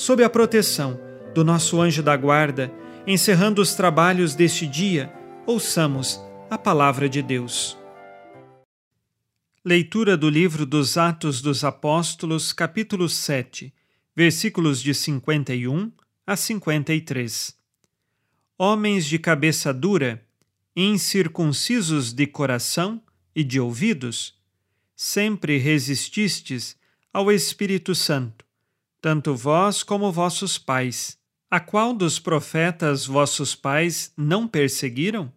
Sob 0.00 0.24
a 0.24 0.30
proteção 0.30 0.98
do 1.34 1.44
nosso 1.44 1.78
anjo 1.78 2.02
da 2.02 2.16
guarda, 2.16 2.72
encerrando 3.06 3.60
os 3.60 3.74
trabalhos 3.74 4.34
deste 4.34 4.66
dia, 4.66 5.12
ouçamos 5.44 6.18
a 6.48 6.56
palavra 6.56 7.06
de 7.06 7.20
Deus. 7.20 7.76
Leitura 9.62 10.16
do 10.16 10.30
livro 10.30 10.64
dos 10.64 10.96
Atos 10.96 11.42
dos 11.42 11.64
Apóstolos, 11.64 12.50
capítulo 12.50 13.10
7, 13.10 13.74
versículos 14.16 14.80
de 14.80 14.94
51 14.94 15.92
a 16.26 16.34
53. 16.34 17.54
Homens 18.56 19.04
de 19.04 19.18
cabeça 19.18 19.70
dura, 19.70 20.26
incircuncisos 20.74 22.14
de 22.14 22.26
coração 22.26 23.02
e 23.36 23.44
de 23.44 23.60
ouvidos, 23.60 24.34
sempre 24.96 25.58
resististes 25.58 26.74
ao 27.12 27.30
Espírito 27.30 27.94
Santo, 27.94 28.46
tanto 29.00 29.34
vós 29.34 29.82
como 29.82 30.12
vossos 30.12 30.58
pais 30.58 31.20
a 31.50 31.58
qual 31.58 31.92
dos 31.92 32.20
profetas 32.20 33.04
vossos 33.04 33.56
pais 33.56 34.12
não 34.16 34.46
perseguiram? 34.46 35.32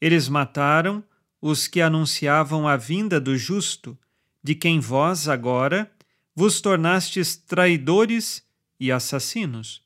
Eles 0.00 0.28
mataram 0.28 1.04
os 1.40 1.68
que 1.68 1.80
anunciavam 1.80 2.66
a 2.66 2.76
vinda 2.76 3.20
do 3.20 3.38
justo, 3.38 3.96
de 4.42 4.54
quem 4.54 4.80
vós 4.80 5.28
agora 5.28 5.90
vos 6.34 6.60
tornastes 6.60 7.36
traidores 7.36 8.44
e 8.80 8.90
assassinos. 8.90 9.82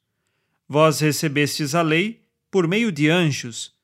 Vós 0.67 1.01
recebestes 1.01 1.75
a 1.75 1.83
lei 1.83 2.23
por 2.51 2.67
meio 2.67 2.91
de 2.91 3.11
anjos, 3.11 3.75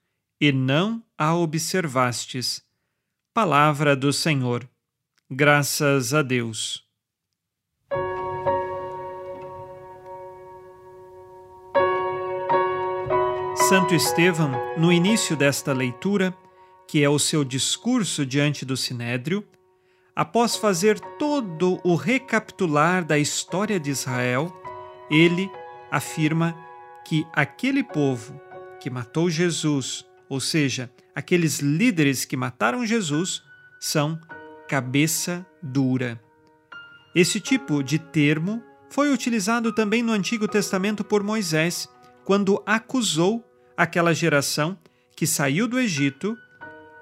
e 0.41 0.51
não 0.53 1.03
a 1.17 1.35
observastes. 1.35 2.63
Palavra 3.33 3.95
do 3.95 4.13
Senhor. 4.13 4.69
Graças 5.31 6.13
a 6.13 6.23
Deus. 6.23 6.86
Santo 13.69 13.97
Estevão, 13.97 14.53
no 14.77 14.93
início 14.93 15.37
desta 15.37 15.73
leitura, 15.73 16.33
que 16.87 17.03
é 17.03 17.09
o 17.09 17.19
seu 17.19 17.43
discurso 17.43 18.25
diante 18.25 18.65
do 18.65 18.77
Sinédrio, 18.77 19.45
após 20.15 20.55
fazer 20.55 21.01
todo 21.19 21.81
o 21.83 21.97
recapitular 21.97 23.05
da 23.05 23.19
história 23.19 23.81
de 23.81 23.91
Israel, 23.91 24.55
ele 25.11 25.51
afirma 25.91 26.57
que 27.05 27.27
aquele 27.33 27.83
povo 27.83 28.41
que 28.79 28.89
matou 28.89 29.29
Jesus, 29.29 30.07
ou 30.29 30.39
seja, 30.39 30.89
aqueles 31.13 31.59
líderes 31.59 32.25
que 32.25 32.37
mataram 32.37 32.87
Jesus, 32.87 33.43
são 33.81 34.17
cabeça 34.69 35.45
dura. 35.61 36.23
Esse 37.17 37.41
tipo 37.41 37.83
de 37.83 37.99
termo 37.99 38.63
foi 38.89 39.13
utilizado 39.13 39.73
também 39.73 40.05
no 40.05 40.13
Antigo 40.13 40.47
Testamento 40.47 41.03
por 41.03 41.25
Moisés, 41.25 41.89
quando 42.25 42.63
acusou 42.65 43.46
aquela 43.77 44.15
geração 44.15 44.79
que 45.15 45.27
saiu 45.27 45.69
do 45.69 45.79
Egito 45.79 46.37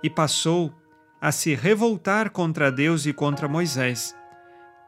e 0.02 0.10
passou 0.10 0.74
a 1.20 1.32
se 1.32 1.54
revoltar 1.54 2.30
contra 2.30 2.70
Deus 2.70 3.06
e 3.06 3.12
contra 3.12 3.48
Moisés. 3.48 4.14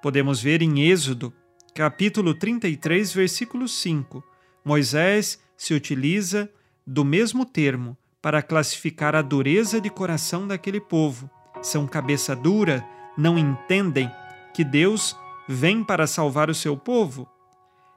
Podemos 0.03 0.41
ver 0.41 0.61
em 0.61 0.83
Êxodo, 0.91 1.33
capítulo 1.75 2.35
33, 2.35 3.13
versículo 3.13 3.67
5. 3.67 4.23
Moisés 4.65 5.41
se 5.57 5.73
utiliza 5.73 6.51
do 6.87 7.05
mesmo 7.05 7.47
termo 7.47 7.97
para 8.21 8.43
classificar 8.43 9.15
a 9.15 9.23
dureza 9.23 9.81
de 9.81 9.89
coração 9.89 10.47
daquele 10.47 10.81
povo. 10.81 11.31
São 11.63 11.87
cabeça 11.87 12.37
dura, 12.37 12.85
não 13.17 13.39
entendem 13.39 14.11
que 14.53 14.63
Deus 14.63 15.17
vem 15.49 15.83
para 15.83 16.07
salvar 16.07 16.51
o 16.51 16.55
seu 16.55 16.77
povo. 16.77 17.29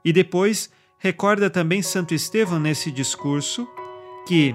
E 0.04 0.12
depois 0.12 0.70
recorda 0.98 1.50
também 1.50 1.82
Santo 1.82 2.14
Estevão 2.14 2.58
nesse 2.58 2.90
discurso 2.90 3.68
que 4.30 4.54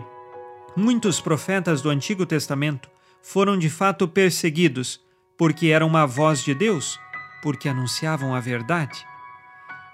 muitos 0.73 1.19
profetas 1.19 1.81
do 1.81 1.89
Antigo 1.89 2.25
Testamento 2.25 2.89
foram 3.21 3.59
de 3.59 3.69
fato 3.69 4.07
perseguidos 4.07 5.01
porque 5.37 5.67
eram 5.67 5.85
uma 5.85 6.07
voz 6.07 6.41
de 6.41 6.53
Deus, 6.55 6.97
porque 7.43 7.67
anunciavam 7.67 8.33
a 8.33 8.39
verdade. 8.39 9.05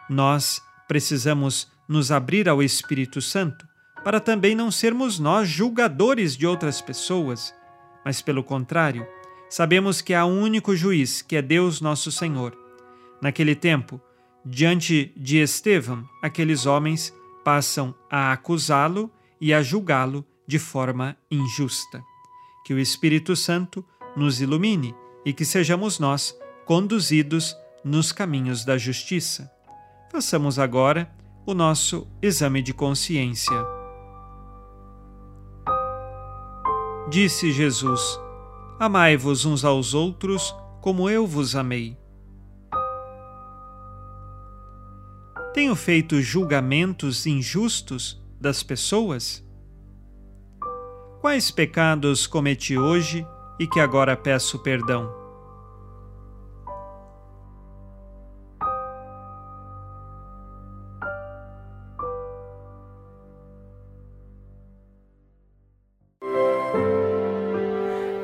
Nós 0.07 0.61
precisamos 0.87 1.67
nos 1.89 2.11
abrir 2.11 2.47
ao 2.47 2.61
Espírito 2.61 3.23
Santo 3.23 3.67
para 4.03 4.19
também 4.19 4.53
não 4.53 4.69
sermos 4.69 5.17
nós 5.17 5.49
julgadores 5.49 6.37
de 6.37 6.45
outras 6.45 6.79
pessoas, 6.79 7.51
mas 8.05 8.21
pelo 8.21 8.43
contrário, 8.43 9.07
sabemos 9.49 9.99
que 9.99 10.13
há 10.13 10.27
um 10.27 10.43
único 10.43 10.75
juiz, 10.75 11.23
que 11.23 11.37
é 11.37 11.41
Deus 11.41 11.81
nosso 11.81 12.11
Senhor. 12.11 12.55
Naquele 13.19 13.55
tempo, 13.55 13.99
diante 14.45 15.11
de 15.17 15.39
Estevão, 15.39 16.07
aqueles 16.21 16.67
homens 16.67 17.11
passam 17.43 17.95
a 18.11 18.31
acusá-lo 18.31 19.11
e 19.41 19.53
a 19.53 19.63
julgá-lo 19.63 20.23
de 20.47 20.59
forma 20.59 21.17
injusta. 21.29 22.03
Que 22.63 22.73
o 22.73 22.79
Espírito 22.79 23.35
Santo 23.35 23.83
nos 24.15 24.39
ilumine 24.39 24.95
e 25.25 25.33
que 25.33 25.43
sejamos 25.43 25.99
nós 25.99 26.37
conduzidos 26.65 27.57
nos 27.83 28.11
caminhos 28.11 28.63
da 28.63 28.77
justiça. 28.77 29.51
Façamos 30.11 30.59
agora 30.59 31.11
o 31.45 31.53
nosso 31.53 32.07
exame 32.21 32.61
de 32.61 32.73
consciência. 32.73 33.65
Disse 37.09 37.51
Jesus: 37.51 38.19
Amai-vos 38.79 39.45
uns 39.45 39.65
aos 39.65 39.93
outros 39.93 40.55
como 40.81 41.09
eu 41.09 41.25
vos 41.25 41.55
amei. 41.55 41.97
Tenho 45.53 45.75
feito 45.75 46.21
julgamentos 46.21 47.25
injustos 47.25 48.21
das 48.41 48.63
pessoas? 48.63 49.45
Quais 51.21 51.51
pecados 51.51 52.25
cometi 52.25 52.75
hoje 52.75 53.25
e 53.59 53.67
que 53.67 53.79
agora 53.79 54.17
peço 54.17 54.57
perdão? 54.57 55.13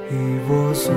E 0.10 0.40
vós, 0.48 0.90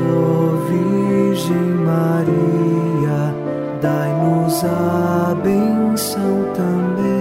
Virgem 0.70 1.74
Maria, 1.84 3.34
dai-nos 3.82 4.64
a 4.64 5.34
benção 5.34 6.54
também 6.54 7.19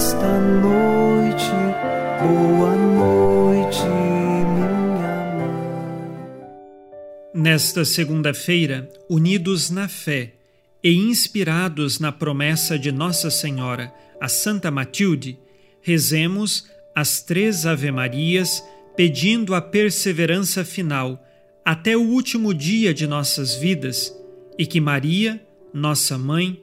nesta 0.00 0.40
noite. 0.40 1.44
Boa 2.22 2.74
noite, 2.74 3.82
minha 3.84 4.68
mãe. 5.36 5.52
Nesta 7.34 7.84
segunda-feira, 7.84 8.88
unidos 9.10 9.68
na 9.70 9.88
fé 9.88 10.32
e 10.82 10.94
inspirados 10.94 11.98
na 11.98 12.10
promessa 12.10 12.78
de 12.78 12.90
Nossa 12.90 13.30
Senhora, 13.30 13.92
a 14.18 14.26
Santa 14.26 14.70
Matilde, 14.70 15.38
rezemos 15.82 16.66
as 16.94 17.20
três 17.20 17.66
Ave-Marias 17.66 18.64
pedindo 18.96 19.54
a 19.54 19.60
perseverança 19.60 20.64
final 20.64 21.22
até 21.62 21.94
o 21.94 22.02
último 22.02 22.54
dia 22.54 22.94
de 22.94 23.06
nossas 23.06 23.54
vidas 23.54 24.16
e 24.58 24.64
que 24.66 24.80
Maria, 24.80 25.40
nossa 25.74 26.16
mãe, 26.16 26.62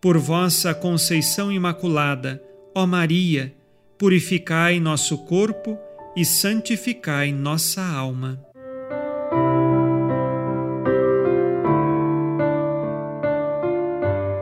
Por 0.00 0.16
vossa 0.16 0.72
conceição 0.72 1.52
imaculada, 1.52 2.42
ó 2.74 2.86
Maria, 2.86 3.54
purificai 3.98 4.80
nosso 4.80 5.18
corpo 5.26 5.78
e 6.16 6.24
santificai 6.24 7.32
nossa 7.32 7.82
alma. 7.84 8.40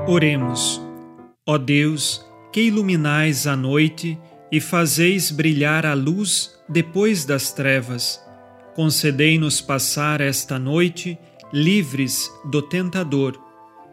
Oremos. 0.06 0.80
Ó 1.44 1.58
Deus, 1.58 2.24
que 2.52 2.60
iluminais 2.60 3.46
a 3.46 3.56
noite 3.56 4.16
e 4.52 4.60
fazeis 4.60 5.32
brilhar 5.32 5.84
a 5.84 5.92
luz 5.92 6.56
depois 6.68 7.24
das 7.24 7.52
trevas, 7.52 8.22
concedei-nos 8.76 9.60
passar 9.60 10.20
esta 10.20 10.56
noite 10.56 11.18
livres 11.52 12.30
do 12.48 12.62
tentador, 12.62 13.47